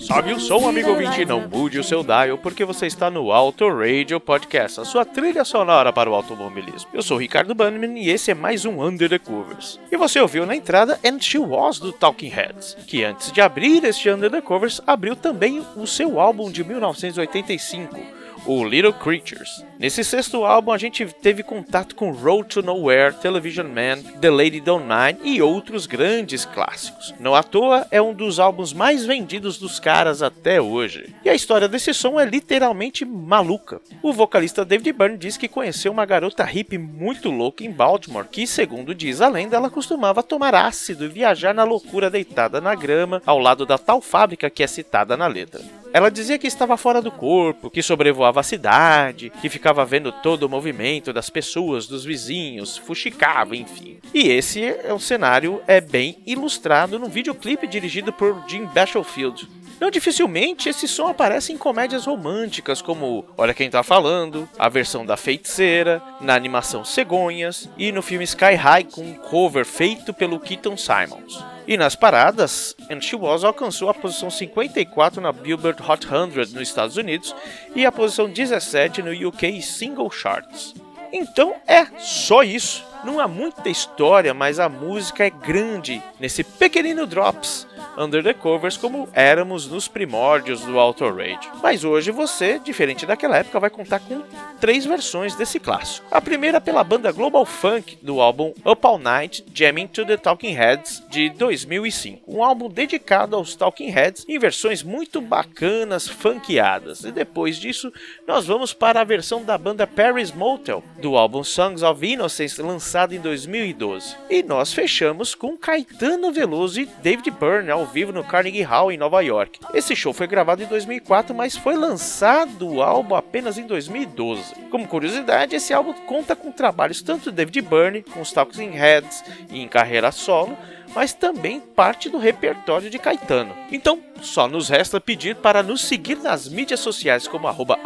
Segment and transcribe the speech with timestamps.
[0.00, 3.66] Sobe o som, amigo ouvinte, não mude o seu dial, porque você está no Auto
[3.68, 6.90] Radio Podcast, a sua trilha sonora para o automobilismo.
[6.92, 9.80] Eu sou o Ricardo Bannerman e esse é mais um Under the Covers.
[9.90, 13.82] E você ouviu na entrada And She Was do Talking Heads, que antes de abrir
[13.84, 19.64] este Under the Covers, abriu também o seu álbum de 1985 o Little Creatures.
[19.78, 24.60] Nesse sexto álbum, a gente teve contato com Road to Nowhere, Television Man, The Lady
[24.60, 27.14] Don't Mind e outros grandes clássicos.
[27.18, 31.14] Não à toa, é um dos álbuns mais vendidos dos caras até hoje.
[31.24, 33.80] E a história desse som é literalmente maluca.
[34.02, 38.46] O vocalista David Byrne diz que conheceu uma garota hippie muito louca em Baltimore, que,
[38.46, 43.22] segundo diz a lenda, ela costumava tomar ácido e viajar na loucura deitada na grama,
[43.26, 45.60] ao lado da tal fábrica que é citada na letra.
[45.94, 50.42] Ela dizia que estava fora do corpo, que sobrevoava a cidade, que ficava vendo todo
[50.42, 53.98] o movimento das pessoas, dos vizinhos, fuxicava, enfim.
[54.12, 59.48] E esse é um cenário é bem ilustrado no videoclipe dirigido por Jim Battlefield.
[59.80, 65.04] Não dificilmente esse som aparece em comédias românticas como Olha Quem Tá Falando, a versão
[65.04, 70.38] da Feiticeira, na animação Cegonhas e no filme Sky High com um cover feito pelo
[70.38, 71.44] Keaton Simons.
[71.66, 76.68] E nas paradas, And She Was alcançou a posição 54 na Billboard Hot 100 nos
[76.68, 77.34] Estados Unidos
[77.74, 80.74] e a posição 17 no UK Single Charts.
[81.12, 82.84] Então é só isso.
[83.04, 88.76] Não há muita história, mas a música é grande nesse pequenino Drops Under the Covers
[88.76, 91.50] como éramos nos primórdios do Auto Rage.
[91.62, 94.22] Mas hoje você, diferente daquela época, vai contar com
[94.60, 96.06] três versões desse clássico.
[96.10, 100.54] A primeira pela banda Global Funk do álbum Up All Night Jamming to the Talking
[100.54, 107.04] Heads de 2005, um álbum dedicado aos Talking Heads em versões muito bacanas, funkeadas.
[107.04, 107.92] E depois disso,
[108.26, 113.14] nós vamos para a versão da banda Paris Motel do álbum Songs of Innocence lançado
[113.14, 114.16] em 2012.
[114.30, 118.90] E nós fechamos com Caetano Veloso e David Byrne ao ao vivo no Carnegie Hall
[118.90, 119.60] em Nova York.
[119.74, 124.54] Esse show foi gravado em 2004, mas foi lançado o álbum apenas em 2012.
[124.70, 129.22] Como curiosidade, esse álbum conta com trabalhos tanto de David Byrne, com os Talking Heads
[129.50, 130.56] e em carreira solo,
[130.94, 133.54] mas também parte do repertório de Caetano.
[133.70, 137.78] Então, só nos resta pedir para nos seguir nas mídias sociais como arroba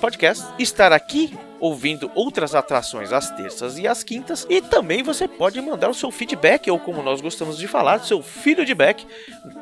[0.00, 5.60] Podcast, estar aqui ouvindo outras atrações às terças e às quintas, e também você pode
[5.60, 9.06] mandar o seu feedback, ou como nós gostamos de falar, seu feedback,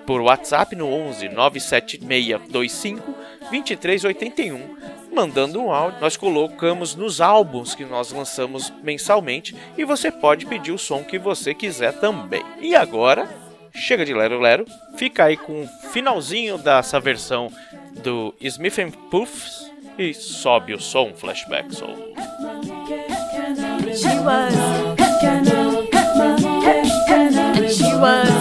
[0.05, 3.15] por WhatsApp no 11 97625
[3.51, 6.01] 2381 mandando um áudio.
[6.01, 11.19] Nós colocamos nos álbuns que nós lançamos mensalmente e você pode pedir o som que
[11.19, 12.43] você quiser também.
[12.61, 13.29] E agora,
[13.75, 14.67] chega de Lero Lero,
[14.97, 17.51] fica aí com o finalzinho dessa versão
[18.03, 22.15] do Smith Puffs e sobe o som Flashback Soul.
[27.75, 28.34] She was,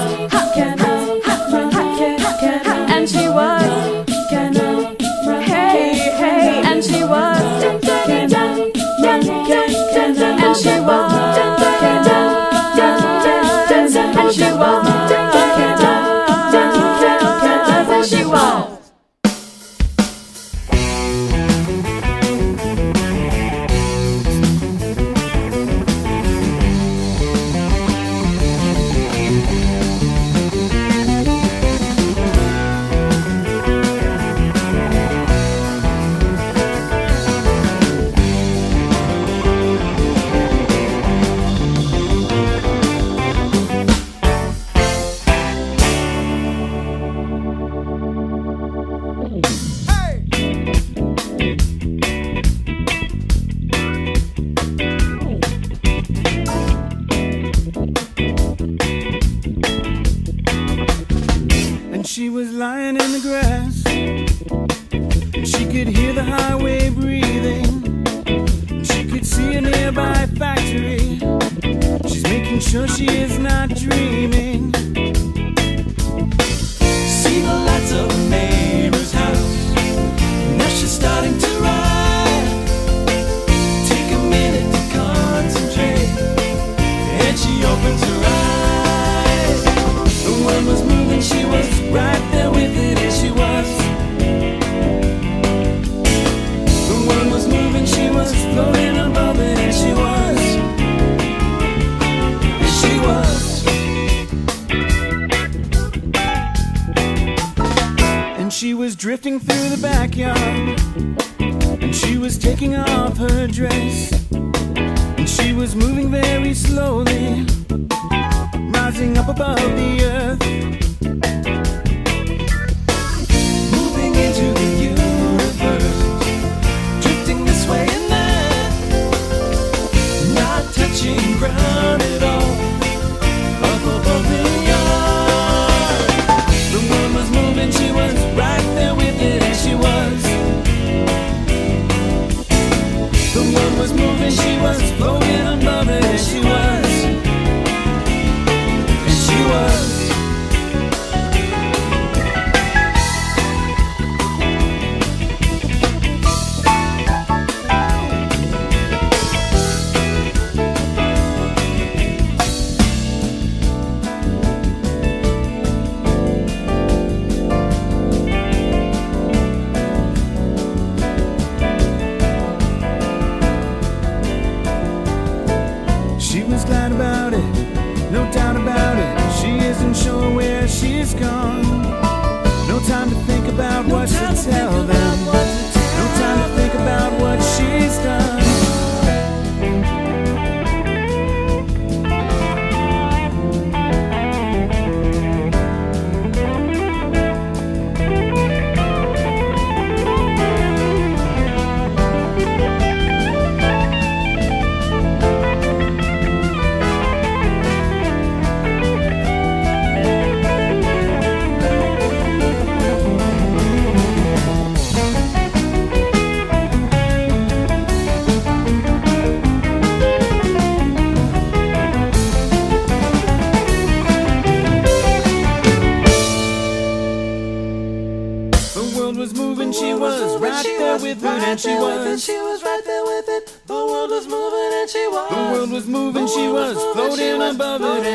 [237.51, 238.12] above it,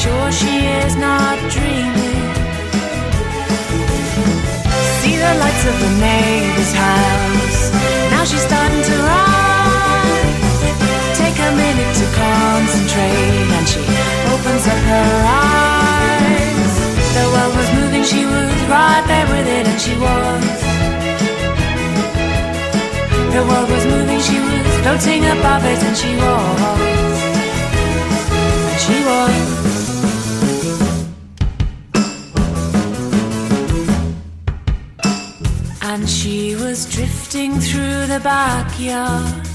[0.00, 2.24] sure she is not dreaming.
[4.96, 7.60] See the lights of the neighbor's house.
[8.12, 10.24] Now she's starting to run.
[11.20, 13.82] Take a minute to concentrate, and she
[14.32, 15.12] opens up her
[15.44, 16.72] eyes.
[17.16, 20.60] The world was moving, she was right there with it, and she was.
[23.36, 27.18] The world was moving, she was floating above it, and she was.
[28.70, 29.69] And she was.
[36.86, 39.46] drifting through the backyard.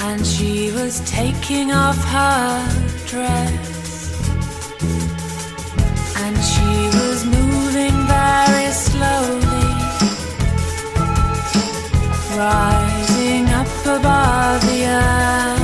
[0.00, 2.68] And she was taking off her
[3.06, 3.70] dress.
[6.22, 9.70] And she was moving very slowly,
[12.36, 15.62] rising up above the earth,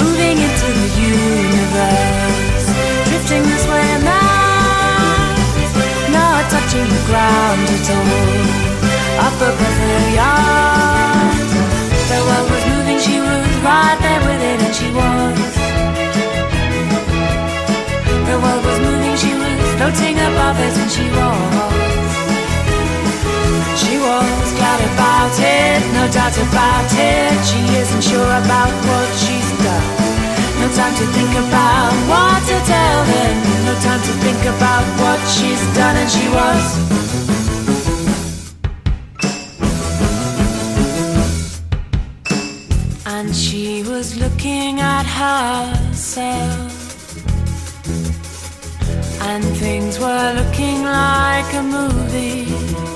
[0.00, 2.35] moving into the universe.
[6.50, 8.66] touching the ground at all.
[9.26, 11.48] Up above the yard,
[12.10, 15.38] the world was moving, she was right there with it, and she was.
[18.28, 21.86] The world was moving, she was floating above it, and she was.
[23.80, 27.34] She was glad about it, no doubt about it.
[27.48, 29.05] She isn't sure about what
[30.66, 33.34] no time to think about what to tell them.
[33.66, 36.64] No time to think about what she's done and she was.
[43.06, 46.72] And she was looking at herself.
[49.22, 52.95] And things were looking like a movie.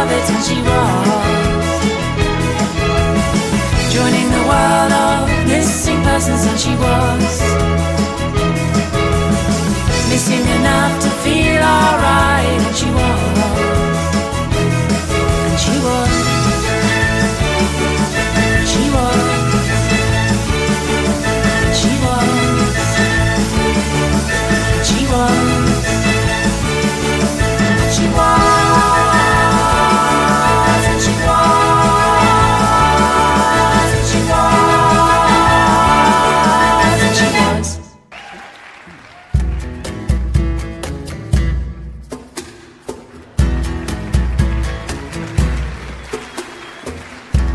[0.00, 1.08] other than she was.
[3.92, 7.49] Joining the world of missing persons and she was.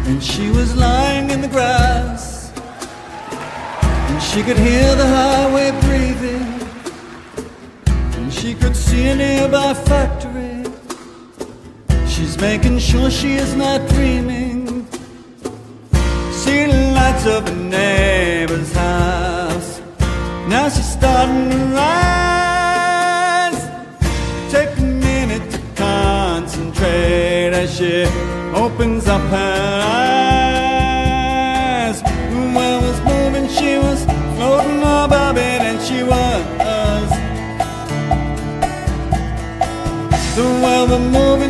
[0.08, 2.52] And she was lying in the grass.
[4.10, 6.48] And she could hear the highway breathing.
[8.16, 10.64] And she could see a nearby factory.
[12.08, 14.86] She's making sure she is not dreaming.
[16.32, 19.82] See the lights of a neighbor's house.
[20.48, 23.62] Now she's starting to rise.
[24.52, 28.06] Take a minute to concentrate as she
[28.56, 30.05] opens up her eyes.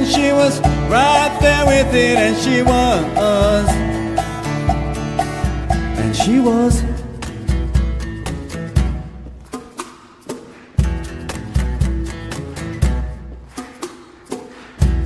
[0.05, 3.69] Moving, she was right there with it, and she was.
[5.99, 6.83] And she was.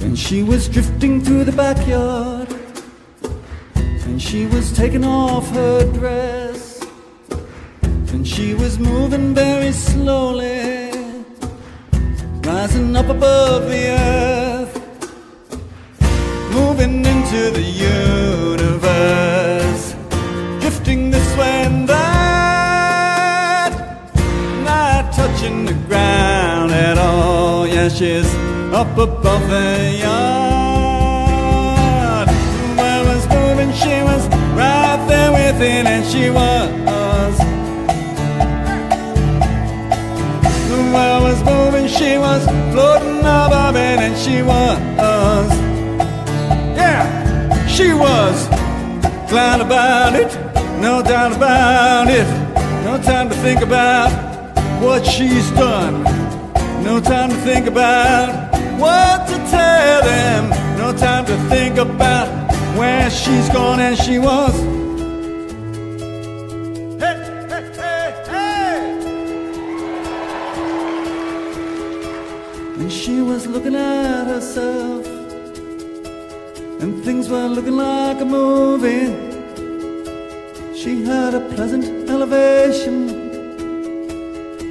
[0.01, 2.47] And she was drifting through the backyard.
[4.05, 6.81] And she was taking off her dress.
[8.11, 10.91] And she was moving very slowly,
[12.43, 14.48] rising up above the earth,
[17.31, 17.61] into the
[18.57, 19.05] universe,
[20.61, 23.71] drifting this way and that,
[24.63, 27.67] not touching the ground at all.
[27.67, 28.25] Yeah, she's
[28.73, 31.09] up above the yard.
[32.79, 36.69] World was moving, she was right there with it, and she was.
[40.93, 44.78] World was moving, she was floating above it, and she was.
[49.29, 50.33] Glad about it,
[50.81, 52.25] no doubt about it.
[52.83, 54.09] No time to think about
[54.81, 56.03] what she's done.
[56.83, 60.49] No time to think about what to tell them.
[60.79, 62.27] No time to think about
[62.75, 64.55] where she's gone and she was.
[66.99, 67.17] Hey,
[67.49, 68.81] hey, hey.
[72.79, 75.05] And she was looking at herself,
[76.79, 79.07] and things were looking like a movie.
[80.75, 82.97] She had a pleasant elevation.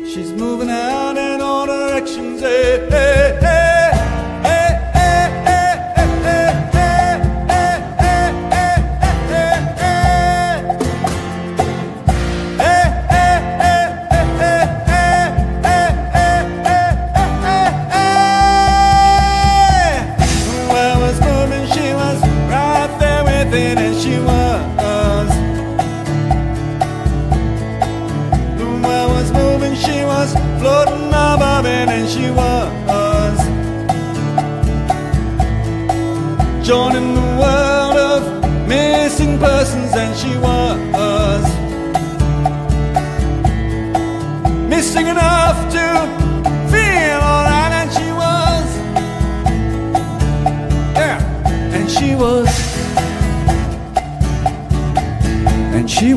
[0.06, 2.40] She's moving out in all directions.
[2.40, 3.67] Hey, hey, hey.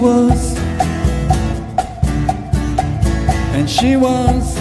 [0.01, 0.57] Was.
[3.53, 4.57] And she was.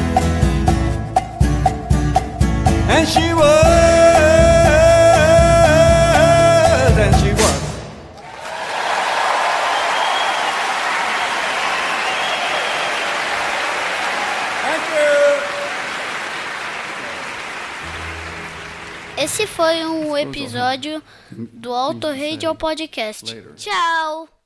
[2.90, 3.48] And she was.
[6.98, 7.60] And she was.
[14.62, 15.24] Thank you.
[19.24, 23.34] Esse foi um episódio do Auto Radio Podcast.
[23.56, 24.30] Tchau!